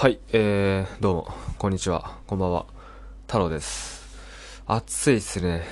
[0.00, 2.66] はい、えー、どうも、こんにちは、こんばんは、
[3.26, 4.06] 太郎です。
[4.64, 5.64] 暑いっすね。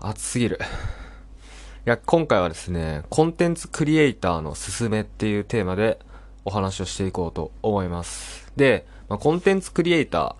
[0.00, 0.58] 暑すぎる。
[0.58, 5.98] いや、今回はですね、コンテンツクリエイターのすすめっていうテーマで
[6.46, 8.50] お話をしていこうと思います。
[8.56, 10.36] で、まあ、コンテンツクリエイターっ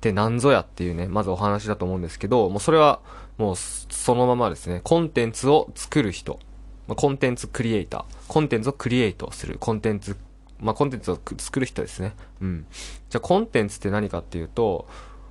[0.00, 2.98] て何ぞやっていうね、まずお話だと思うんですけど、もうそれは
[3.38, 6.40] もうそのままですね、コンテンツを作る人、
[6.88, 10.16] まあ、コンテンツクリエイター、コンテンツをクリエイトする、コンテンツ、
[10.62, 12.14] まあ、コンテンツを作る人ですね。
[12.40, 12.66] うん。
[13.10, 14.86] じゃあ、コンテンツって何かっていうと、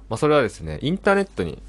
[0.10, 1.62] まあ、それはですね、インターネットに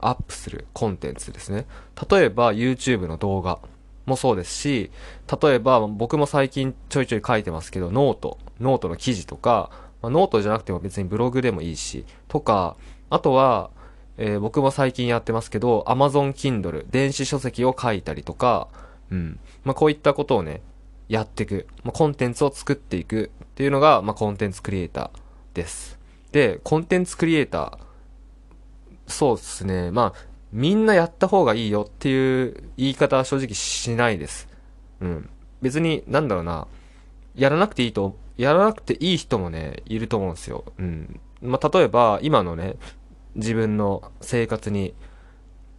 [0.00, 1.66] アップするコンテンツですね。
[2.10, 3.58] 例えば、YouTube の動画
[4.06, 4.90] もそうですし、
[5.42, 12.76] 例えば、僕も最近ちょいちょい書いてますけど、 note、note の記事とか、まあ、ノートじゃなくても別にブログでもいいし、とか、
[13.10, 13.70] あとは、
[14.16, 18.68] えー僕も最近やってますけど、Amazon Kindle、電子書籍を書いたりとか、
[19.10, 19.38] うん。
[19.64, 20.60] まあ、こういったことをね、
[21.08, 21.66] やっていく。
[21.84, 25.98] まあ、コンテンツを作っていくっていうのが、まあ、コンテンツクリエイターです。
[26.32, 27.78] で、コンテンツクリエイター、
[29.06, 29.90] そうですね。
[29.90, 34.48] まあ、みんなやった方がいいよっていう言い方は正直しないです。
[35.00, 35.30] うん。
[35.62, 36.66] 別に、なんだろうな、
[37.34, 40.64] やらなくていいと、やらなくていい人もね、いると思うんですよ。
[40.78, 41.20] うん。
[41.40, 42.76] まあ、例えば、今のね、
[43.34, 44.94] 自分の生活に、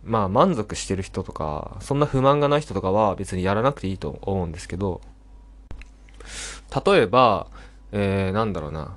[0.04, 5.02] まあ、満足してる人とか、そんな不満がない人とかは別にやらなくていいと思うんですけど、
[6.86, 7.48] 例えば、
[7.92, 8.96] えー、なんだろうな、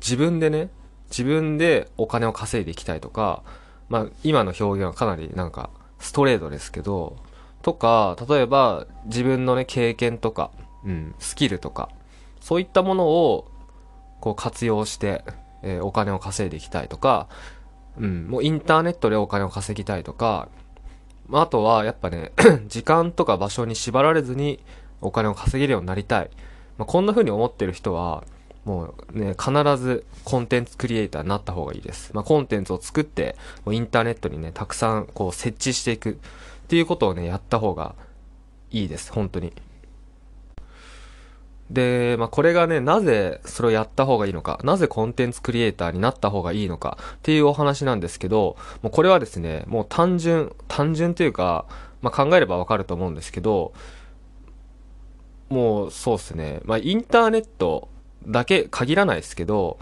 [0.00, 0.70] 自分でね、
[1.10, 3.42] 自分でお金を稼いでいきたいとか、
[3.88, 7.16] まあ、今の表現はかなりなんか、ストレートですけど、
[7.62, 10.50] とか、例えば、自分のね、経験とか、
[10.84, 11.90] うん、スキルとか、
[12.40, 13.50] そういったものを、
[14.20, 15.24] こう活用して、
[15.62, 17.28] えーお金を稼いでいきたいとか、
[17.98, 20.48] うん、もうインターネットでお金を稼ぎたいとか、
[21.28, 22.32] まあとは、やっぱね、
[22.66, 24.60] 時間とか場所に縛られずに
[25.00, 26.30] お金を稼げるようになりたい。
[26.80, 28.24] まあ、こんな風に思ってる人は、
[28.64, 32.10] もうね、必ずコンテンツクリエイターになった方がいいです。
[32.14, 33.36] まあ、コンテンツを作って、
[33.66, 36.14] もうインターネットにね、たくさんこう設置していくっ
[36.68, 37.94] ていうことをね、やった方が
[38.70, 39.12] いいです。
[39.12, 39.52] 本当に。
[41.68, 51.66] で、まあ、これがね、なぜそれをやった方がいいのか、なぜコンテンツクリエイターになった方がいいのかっていうお話なんですけど、もうこれはですね、もう単純、単純というか、
[52.00, 53.74] まあ、考えればわかると思うんですけど、
[55.50, 57.88] もうそうですね、まあ、インターネット
[58.26, 59.78] だけ限らないですけど、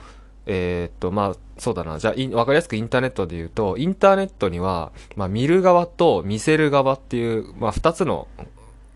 [0.47, 1.99] えーっと、まあ、そうだな。
[1.99, 8.29] じゃあ、わかりやすくインターネットで言うと、インターネットには、まあ、見る側と見せる側っていう、まあ、二つの、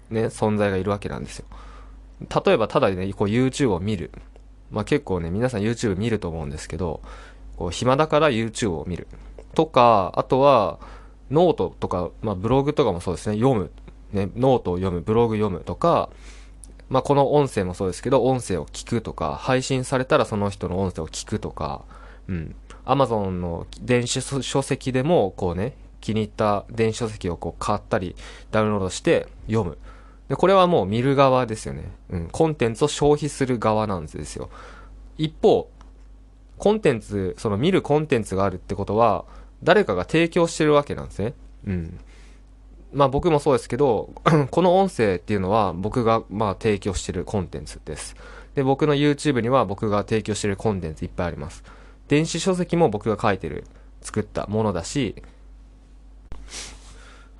[0.09, 1.47] ね、存在がいるわけなんですよ。
[2.45, 4.11] 例えば、ただね、こう YouTube を見る。
[4.71, 7.03] まあ、結構ね、皆さん YouTube 見ると思うんですけど、
[7.57, 9.07] こう暇だから YouTube を見る。
[9.55, 10.79] とか、あとは、
[11.31, 13.71] ノートとか、まあ、ブログとかもそうですね、読む。
[14.13, 16.09] ね、ノートを読む、ブログ読むとか、
[16.89, 21.83] まあ、この音声もそうですけど、音声を聞くとか、配信されたらその人の音声を聞くとか、
[22.29, 22.55] うん。
[22.85, 28.17] Amazon の電子書籍でも、こうね、気に入った電子書籍をこう買ったり、
[28.51, 29.79] ダウンロードして読む。
[30.29, 31.91] で、これはもう見る側ですよね。
[32.11, 32.29] うん。
[32.31, 34.51] コンテンツを消費する側なんですよ。
[35.17, 35.69] 一方、
[36.59, 39.25] コンテンツ、その見るコンテンツがあるってことは、
[39.63, 41.35] 誰かが提供してるわけなんですね。
[41.67, 42.01] うん。
[42.93, 44.11] まあ僕もそうですけど、
[44.51, 48.17] この音声っていうのは僕がまあ提供してるコンテンツです。
[48.55, 51.65] で、僕の YouTube には僕が提供してるコンテンツいっぱいあります。
[52.09, 53.65] 電子書籍も僕が書いてる、
[54.03, 55.15] 作ったものだし、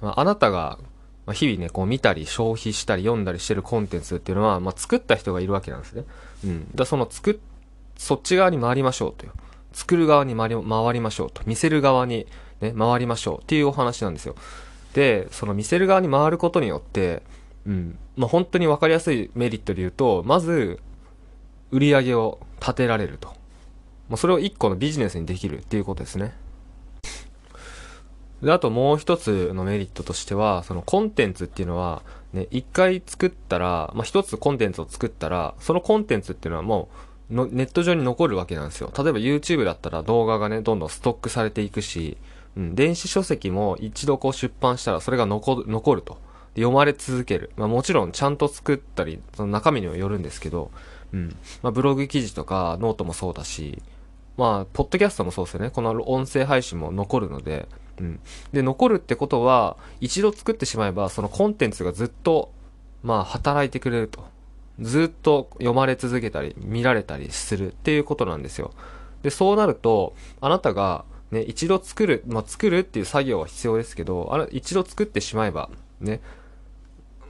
[0.01, 0.79] まあ、あなたが
[1.33, 6.05] 日々ね、こう見たり消費したり読んだりしてるコンテンツっていうのは、まあ作った人がいるわけなんですね。
[6.45, 6.71] うん。
[6.75, 7.37] だその作っ、
[7.97, 9.33] そっち側に回りましょうという。
[9.73, 11.43] 作る側に回り回りましょうと。
[11.47, 12.27] 見せる側に
[12.61, 14.35] ね、回りましょうっていうお話なんですよ。
[14.95, 17.23] で、その見せる側に回ることによって、
[17.67, 17.99] うん。
[18.17, 20.81] まあ、本当にわかりやすいメリットで言うと、まず、
[21.71, 23.29] 売り上げを立てられると。
[24.09, 26.35] まあ、それを一個のビジネスにできるっていうことですね。
[28.43, 32.03] で、あともう一つのメリットとしては、そのコンテンツっていうのは、
[32.33, 36.89] ね、一回作ったら、まあ、一つコンテンツを作ったら、そのコンテンツっていうのはも
[37.31, 38.93] う、のネット上に残るわけなんですよ。
[38.97, 42.19] 例えば YouTube だったら動画がね、どんどんストックされていくし、
[42.57, 46.19] うん、電子書籍も一度こう出版したらそれが残る、残ると。
[46.55, 47.51] で読まれ続ける。
[47.57, 50.71] まあもちろんちゃんと作ったり、その中身にはよるんですけど、
[51.13, 51.37] うん。
[51.63, 53.83] まあブログ記事とかノートもそうだし、
[54.37, 55.71] まあ、ポッドキャストもそうですよね。
[55.71, 57.69] この音声配信も残るので、
[57.99, 58.21] うん。
[58.53, 62.51] で、残るってことは、一度作ってしまえば、そのコンテンツがずっと、
[63.03, 64.25] まあ、働いてくれると。
[64.81, 68.73] ずっと読まれ続けたり、見られたりするっていうことなんですよ。
[69.23, 76.21] で、そうなると、あなたが、ね、一度作る、まあ、作るっていう作業は必要ですけど、あれ、一度作ってしまえば、ね、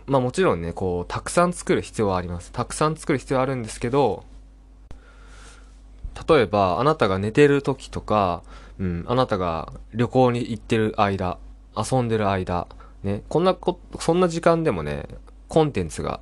[0.07, 2.51] まあもちろんね、こう、たくさん作る必要はあります。
[2.51, 4.25] たくさん作る必要はあるんですけど、
[6.29, 8.43] 例えば、あなたが寝てる時とか、
[8.81, 11.39] うん、あなたが旅行に行ってる間、
[11.77, 12.67] 遊んでる間、
[13.05, 15.07] ね、こんなこ、そんな時間でもね、
[15.47, 16.21] コンテンツが、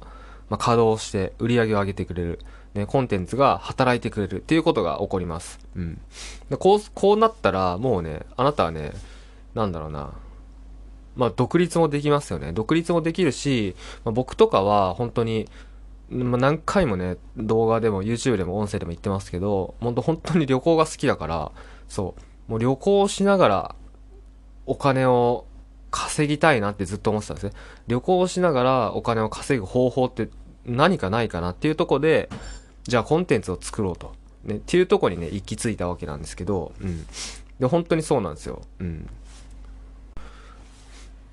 [0.51, 2.41] まあ、稼働して売り上げを上げてくれる。
[2.75, 5.59] ね、コンテンツが働いてくれるっていうことが起こります。
[5.75, 6.01] うん。
[6.49, 8.93] でこう、こうなったら、もうね、あなたはね、
[9.55, 10.13] なんだろうな、
[11.17, 12.53] まあ、独立もできますよね。
[12.53, 13.75] 独立もできるし、
[14.05, 15.49] まあ、僕とかは本当に、
[16.09, 21.53] まあ、何回もね、動画でも YouTube でも音声でも言ってますけど、本当本当に旅行が好きだから、
[21.89, 22.15] そ
[22.49, 23.75] う、もう旅行しながら
[24.67, 25.47] お金を
[25.91, 27.53] 稼ぎたいなってずっと思ってたんですね。
[27.87, 30.29] 旅行しながらお金を稼ぐ方法って
[30.65, 32.29] 何かないかなっていうとこで、
[32.91, 34.13] じゃあコンテンツを作ろうと。
[34.43, 37.07] ね、っていうとこにね、行き着いたわけなんですけど、うん。
[37.61, 38.63] で、本当にそうなんですよ。
[38.81, 39.09] うん。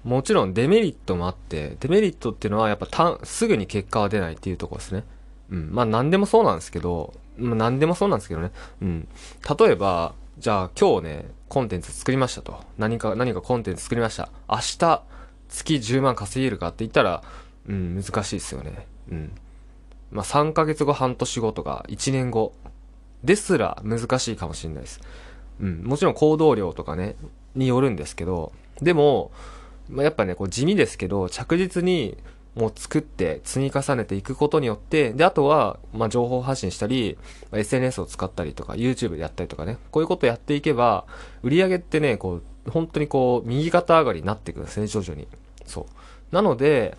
[0.04, 5.04] もちろんデメリットもあって、デメリットっていうのはやっぱたすぐに結果は出ないっていうとこですね。
[5.50, 5.70] うん。
[5.72, 8.52] まあ何でもそうなんですけど、まあ何でもそうなんですけどね。
[8.82, 9.08] うん。
[9.60, 12.64] 例えば、じゃあ今日ね、コンテンツ作りましたと。
[12.78, 14.30] 何か、何かコンテンツ作りました。
[14.48, 15.04] 明日、
[15.50, 17.24] 月10万稼げるかって言ったら、
[17.68, 18.86] うん、難しいですよね。
[19.10, 19.32] うん。
[20.12, 22.54] まあ3ヶ月後、半年後とか、1年後
[23.24, 25.02] ですら難しいかもしれないです。
[25.60, 25.84] うん。
[25.84, 27.16] もちろん行動量とかね、
[27.56, 28.52] によるんですけど、
[28.82, 29.32] でも、
[29.90, 32.18] まあ、やっぱね、こう地味ですけど、着実に
[32.56, 37.18] もう作って積み重ねていくことによって、で、あとは、まあ、情報発信したり、
[37.52, 41.06] ま、SNS を使ったりとか、YouTube でやったりとかね、こういうことやっていけば、
[41.44, 45.28] 売り上げってね、こう、本当にこう、右肩上がりになっていくんですね、徐々に。
[45.66, 46.36] そう。
[46.36, 46.98] なので、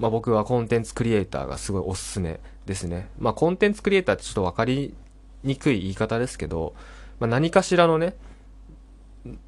[0.00, 3.08] まあ、僕はコンテンツクリエイターがすごいおすすめですね。
[3.18, 4.94] まあ、コンテンツクリエイターってちょっとわかり
[5.44, 6.74] にくい言い方ですけど、
[7.20, 8.16] まあ、何かしらのね、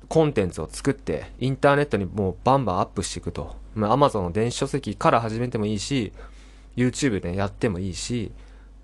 [0.09, 3.57] コンテンツを作って、インターネットにもうバンバンアップしていくと。
[3.75, 6.13] まあ、Amazon の電子書籍から始めてもいいし、
[6.77, 8.33] YouTube でやってもいいし、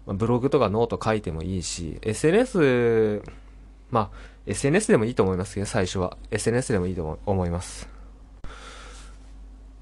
[0.08, 3.23] まブログとかノート書いてもいいし、SNS、
[3.91, 4.17] まあ、
[4.47, 6.17] SNS でもいいと思いますけど、最初は。
[6.31, 7.98] SNS でもいいと思います。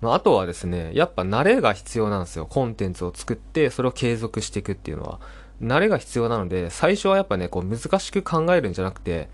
[0.07, 2.47] まあ、あとはですね、やっぱ慣れが必要なんですよ。
[2.47, 5.19] コンテンツを作って、それを継続していくっていうのは。
[5.61, 9.29] 慣れが必要なので、最初はやっぱね、こう難しく考えるんじゃなくて、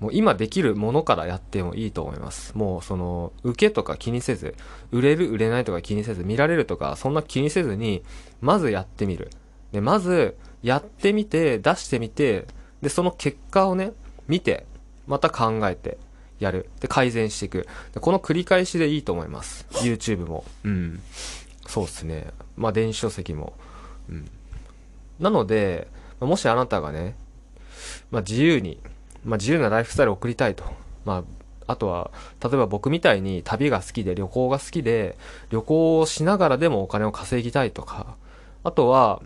[0.00, 2.56] もう今できるものからやってもいいと思います。
[2.56, 4.54] もうその、受けとか気にせず、
[4.92, 8.02] 売れる売れないとか気にせず、見られるとか、そんな気にせずに、
[8.40, 9.28] まずやってみる。
[9.72, 12.46] で、まず、やってみて、出してみて、
[12.80, 13.92] で、その結果をね、
[14.26, 14.64] 見て、
[15.06, 15.98] また考えて、
[16.44, 16.68] やる。
[16.80, 17.66] で、改善していく。
[17.92, 19.66] で、この繰り返しでいいと思います。
[19.72, 20.44] YouTube も。
[20.64, 21.00] うん。
[21.66, 22.28] そうっすね。
[22.56, 23.54] まあ、電子書籍も。
[24.08, 24.30] うん。
[25.18, 25.88] なので、
[26.20, 27.16] もしあなたがね、
[28.10, 28.78] まあ、自由に、
[29.24, 30.64] まあ、自由なライフスタイルを送りたいと。
[31.04, 31.24] まあ、
[31.66, 32.10] あとは、
[32.42, 35.16] 例えば僕みたいに旅が好きで旅行が好きで、
[35.50, 38.16] 旅行をしながらでもお金を稼ぎたいとか、
[38.62, 39.22] あとは、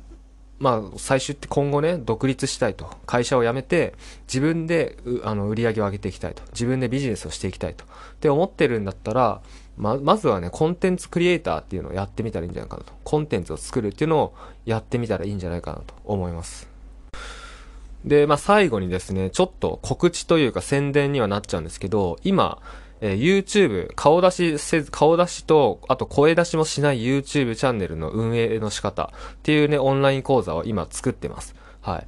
[0.59, 2.91] まあ、最終って今後ね、独立したいと。
[3.07, 3.95] 会社を辞めて、
[4.27, 6.43] 自分で、あの、売り上げを上げていきたいと。
[6.53, 7.85] 自分でビジネスをしていきたいと。
[7.85, 7.89] っ
[8.21, 9.41] て思ってるんだったら、
[9.77, 12.93] ま、まずはね、コンテンツクリエイターっていうのをやってみたらいいんじゃないかなと。
[13.05, 14.35] コンテンツを作るっていうのを
[14.67, 16.69] やってみたらいいんじゃないかなと思います。
[18.05, 22.61] で、まあ、最後にですね、ちょっと告知というか宣伝にはなっちゃうんですけど、今、
[23.01, 31.55] えー、YouTube、顔出しせず、顔出しと、あと声出しもしない YouTube チャンネルの運営の仕方っていうね、オンライン講座を今作ってます。
[31.81, 32.07] はい。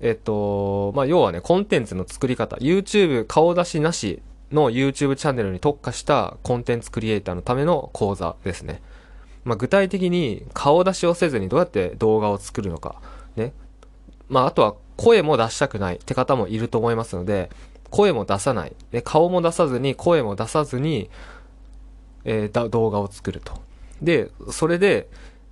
[0.00, 4.20] えっと、まあ、要はね、コンテンツの作り方、YouTube 顔出しなし
[4.50, 8.82] の YouTube チャンネルに特化したコンテンツクリエイターのための講座ですね。
[9.44, 13.00] まあ、具体的に顔出しをせずにどうやって動画を作るのか、
[13.36, 13.52] ね。
[14.28, 17.50] まあ、あとは声も出したくないって方もいると思いますので、
[17.92, 18.72] 声も出さない。
[18.90, 21.10] で、顔も出さずに、声も出さずに、
[22.24, 23.60] えー、動画を作ると。
[24.00, 25.08] で、それで、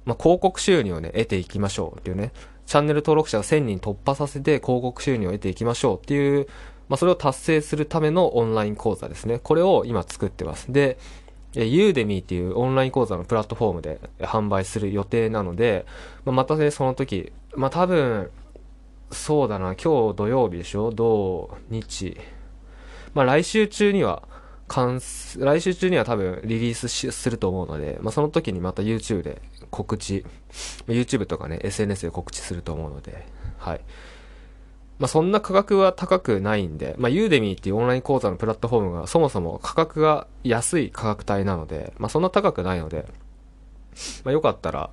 [0.06, 2.32] まあ、広告収入をね、得ていきましょうっていうね、
[2.66, 6.46] チャンネル登録者を1000人突破させて広告収入を得ていきましょうっていう、
[6.88, 9.38] まあ、それを達成するためのオンライン講座ですね。
[9.38, 10.72] これを今作ってます。
[10.72, 10.96] で、
[11.52, 15.84] ユーデミーっていうオンライン講座のプラットフォームで販売する予定なので、
[16.24, 18.30] まあ、またね、その時、まあ、多分、
[19.10, 20.90] そうだな、今日土曜日でしょ？
[20.92, 22.16] 土、日。
[23.14, 24.22] まあ来週中には、
[24.68, 30.24] 来週中には多分リリースすると思うので、まあその時にまた YouTube で告知、
[30.86, 33.26] YouTube とかね、SNS で告知すると思うので、
[33.58, 33.80] はい。
[35.00, 43.06] まあそんな価格は高くないんで、まあユーデミーっていうオンライン講座のプラットフォームがそもそも価格が安い価格帯なので、まあそんな高くないので、
[44.22, 44.90] まあよかったら、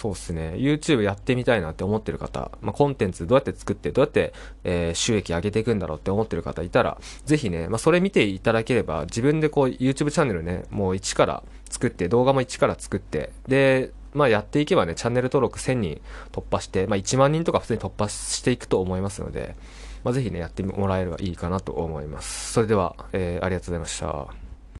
[0.00, 0.54] そうっすね。
[0.56, 4.32] YouTube やってみたいなって思ってる方、まあ、コンテンツどうやって作って、どうやって、
[4.64, 16.00] えー、収益上げていくんだろうって思ってる方いたら、ぜひね、まあ、それ見ていただければ、自分でこう、YouTube チャンネルね、もう一から作って、動画も一から作って、で、まあやっていけばね、チャンネル登録1000人
[16.32, 19.54] 突破して、まあ1万人とか普通に突破していくと思いますので、
[20.02, 22.54] まあぜひね、やってもらえればいいかなと思います。
[22.54, 24.49] それでは、えー、ありがとうございました。